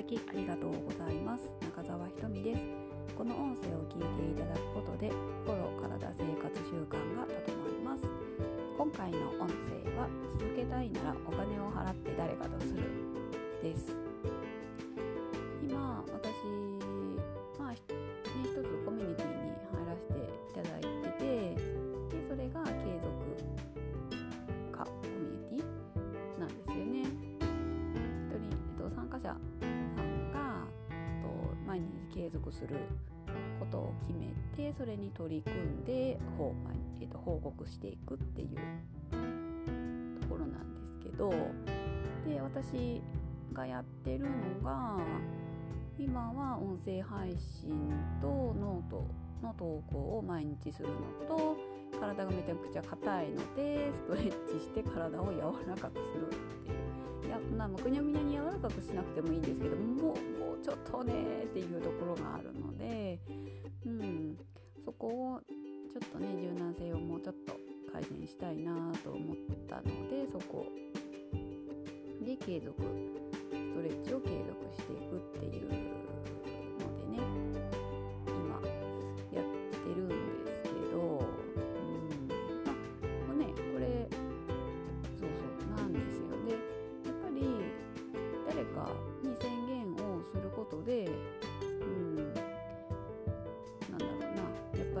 [0.00, 1.52] だきありがとうございます。
[1.60, 2.62] 中澤ひとみです。
[3.18, 5.12] この音声を聞いていただくことで
[5.44, 6.09] 心体
[32.30, 32.76] 継続する
[33.58, 41.30] ことを決めてそれに取り組んで報,、まあえっと、報告していくっていうところなんですけど
[42.24, 43.02] で私
[43.52, 44.28] がやってるの
[44.64, 44.98] が
[45.98, 49.06] 今は音声配信とノート
[49.42, 51.56] の投稿を毎日するのと
[51.98, 56.90] 体がめちゃくちゃ硬いのでストレッチして体を柔らかくするっていう。
[57.26, 61.12] いやまあぐにゃぐにゃに柔らかくしなくてもいいんですけどもうもうちょっとね
[61.44, 62.09] っていうところがあるので、うん、そ
[65.00, 65.40] こを
[65.90, 67.56] ちょっとね柔軟性をもうちょっと
[67.90, 70.66] 改善したいなと思ったのでそこ
[72.20, 72.76] で継続
[73.50, 77.18] ストレッチを継続していくっていうのでね
[78.28, 78.60] 今
[79.32, 80.08] やってるん
[80.44, 84.06] ですけど、うんまあねこれ
[85.18, 86.28] そうそうなんですよ。
[86.46, 86.58] でや
[87.10, 87.40] っぱり
[88.50, 88.92] 誰か
[89.22, 91.08] に宣言をすることで、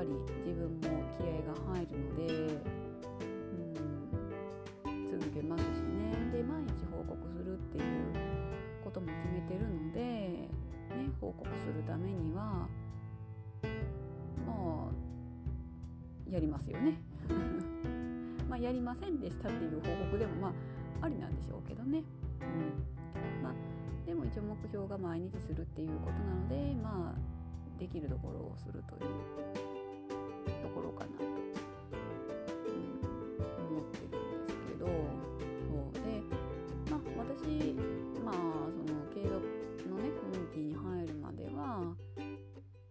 [0.00, 2.32] ぱり自分も気合が入るので、
[4.86, 7.84] うん、続けますしねで毎日報告するっていう
[8.82, 10.48] ことも決めてるので、ね、
[11.20, 12.66] 報告するためには
[14.46, 14.90] まあ
[16.32, 16.96] やりますよね。
[18.48, 20.52] まあやりませんでしたっていう報告でもまあ
[21.02, 22.04] ありなんでしょうけどね。
[22.40, 22.44] う
[23.40, 23.52] んまあ、
[24.06, 29.69] でも一応目標が毎日するっていうことなのでまあできるところをするという
[30.62, 31.30] ところかなと、うん、
[33.68, 34.10] 思ってるん。
[34.10, 36.00] ですけどそうで
[36.90, 37.74] まあ私
[38.24, 38.34] まあ
[38.70, 39.34] その継続
[39.88, 41.94] のねコミュニティに入るまでは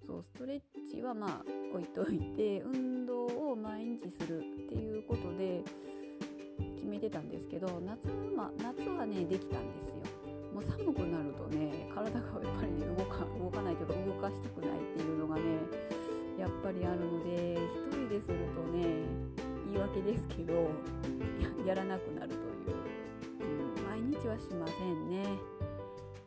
[0.05, 0.61] そうストレッ
[0.91, 1.43] チはまあ
[1.73, 5.63] 置いといて運動を毎日するっていうことで
[6.75, 7.29] 決めてたん。
[7.29, 9.71] ですけど夏,、ま、夏はねできたん。
[9.73, 9.95] ですよ
[10.53, 15.41] もう寒くなるとね体がやっぱり、ね、動か動かないというか動かしたくないっていうのがね
[16.39, 19.03] やっぱりあるので一人でするとね
[19.65, 20.71] 言い訳ですけど
[21.67, 22.79] やらなくなるという、
[23.41, 25.25] うん、毎日はしませんね。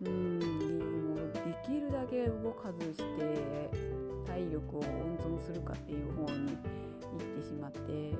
[0.04, 3.70] うんもうできるだけ動かずして
[4.26, 6.56] 体力を温存するかっていう方に行
[7.16, 8.16] ってしまってね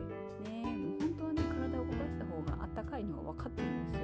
[0.77, 4.01] もう本当はね体を動かした方があったかいのは分かってるんですよ。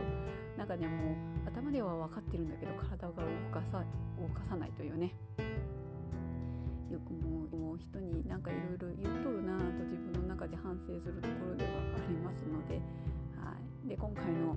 [0.56, 3.22] なんかねもう頭では分かってるんだけど体が動
[3.52, 3.84] かさ
[4.18, 5.14] 動かさないというね。
[7.10, 12.76] もうもう人になんかいろいろ言っとるなと自分の中で反省するところではありますので,、
[13.36, 14.54] はい、で今回の、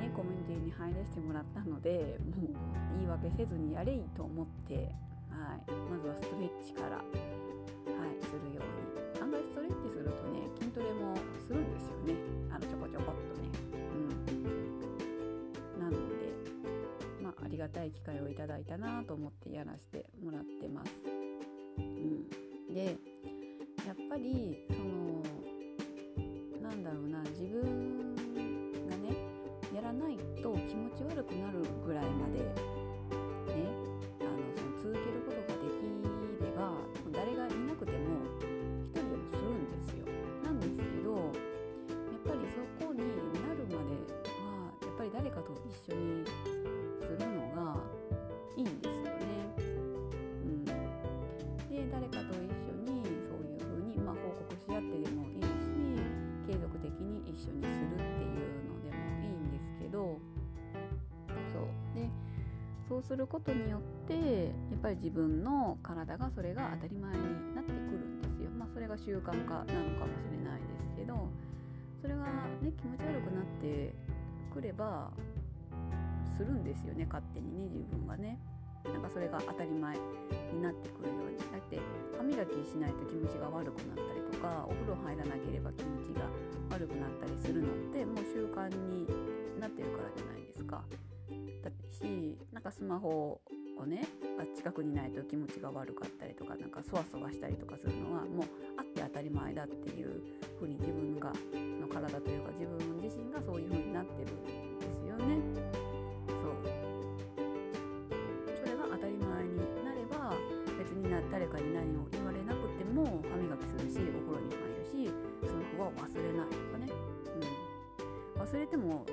[0.00, 2.54] ね、コミュニティに入らせてもらったのでもう
[2.94, 4.92] 言い訳せずにやれいと思って、
[5.28, 7.06] はい、まずはストレッチから、はい、
[8.24, 8.64] するよう
[8.96, 9.00] に。
[9.20, 12.14] 案外ストレッチするとね筋トレもするんですよね。
[12.50, 13.48] あのちょこちょこっとね。
[15.76, 16.32] うん、なので、
[17.26, 20.90] あ、ありがたい機会をいただいたなと思ってやらせてもらってます。
[21.80, 22.96] うん、で
[23.86, 25.22] やっぱりその
[26.62, 28.14] なんだろうな自分
[28.88, 29.16] がね
[29.74, 32.79] やらないと気持ち悪くなるぐらいまで
[62.90, 68.50] そうすることによってやっぱり自分の体がそれが当たり前になってくるんですよ。
[68.58, 71.30] まあそれが習慣化なのかもしれないですけど
[72.02, 72.26] それが
[72.58, 73.94] ね気持ち悪くなって
[74.52, 75.08] くれば
[76.36, 78.40] するんですよね勝手にね自分がね。
[78.82, 79.94] なんかそれが当たり前
[80.50, 81.78] になってくるようにだって
[82.16, 86.26] 歯磨きしないと気持ちが悪くなったりとかお風呂入らなければ気持ちが
[86.70, 89.06] 悪くなったりするのってもう習慣に
[89.60, 90.82] なってるからじゃないですか。
[92.00, 93.40] しなんかスマホ
[93.78, 94.02] をね
[94.56, 98.46] 近くにないと気持ちが悪かったりとかなんかそわそわしたりとかするのはもう
[98.78, 100.22] あって当たり前だっていう
[100.58, 101.32] ふうに自分が
[101.80, 105.36] の体というか自分自身がそういうふうになってるんですよね。
[106.28, 106.56] そう
[108.56, 110.34] それが当たり前になれば
[110.78, 115.12] 別にな誰かに何を言われなくても歯磨きするしお風呂に入るし
[115.44, 116.88] スマホは忘れないとかね、
[118.36, 119.04] うん、忘れても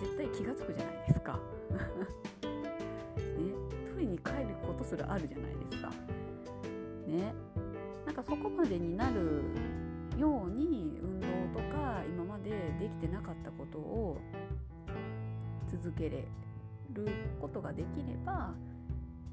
[0.00, 1.38] 絶対気が付くじゃないですか。
[4.24, 5.90] 帰ることすらあるじゃないですか。
[7.06, 7.34] ね、
[8.06, 9.42] なんかそこまでになる
[10.16, 11.26] ように運動
[11.60, 14.18] とか今までできてなかったことを
[15.66, 16.24] 続けれ
[16.92, 17.08] る
[17.40, 18.54] ことができれば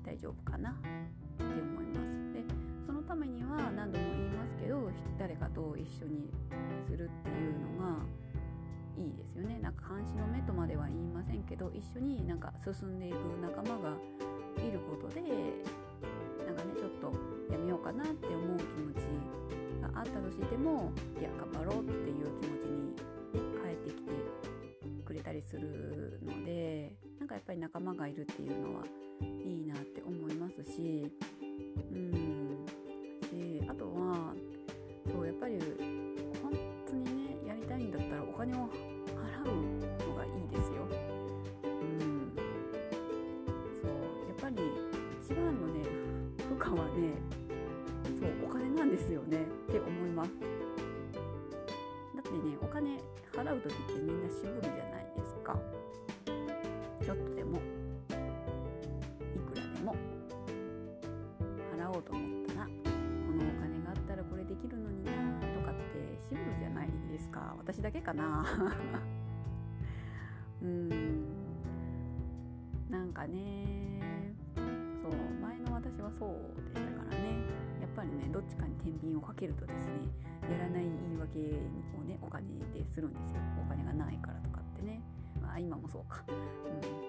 [0.03, 0.73] 大丈夫かなっ
[1.37, 2.33] て思います。
[2.33, 2.43] で
[2.85, 6.31] そのためには何度も言いますけど誰かと一緒に
[6.87, 8.03] するっていうのが
[8.97, 13.97] いいですよねなんか監視の目とまでは言いませんけど一緒になんか進んでいく仲間が
[14.67, 15.21] いることで
[16.45, 17.13] なんかねちょっと
[17.51, 19.03] やめようかなって思う気持ち
[19.81, 23.01] があったとしてもいや頑張ろうっていう気持ちに、ね、
[23.63, 24.11] 帰ってきて
[25.05, 28.85] くれたりするのでなんかやっぱり仲間がいるっていうのは
[29.21, 31.11] いいなって思いますし
[31.91, 32.48] うん。
[46.69, 47.15] かはね
[48.19, 49.39] そうお金なんですよね
[49.69, 50.29] って思います。
[52.15, 52.99] だってねお金
[53.33, 55.57] 払う時ってみんな渋るじゃないですか。
[57.03, 57.61] ちょっとでもい
[59.51, 59.95] くらでも
[61.75, 62.71] 払おうと思ったらこ
[63.33, 65.17] のお金があったらこれできるのになと
[65.65, 67.55] かって渋るじゃないですか。
[67.57, 68.45] 私だけかな。
[70.61, 71.25] うん。
[72.89, 74.65] なんかねそう
[75.41, 75.73] 前の
[76.09, 77.45] はそうでしたからね。
[77.81, 80.09] やっぱりねどっちかに天秤をかけるとですね
[80.49, 81.39] やらない言い訳
[81.97, 83.37] をねお金でするんですよ。
[83.61, 85.01] お金がないからとかってね。
[85.41, 86.23] まあ今もそうか。
[86.27, 87.08] うん。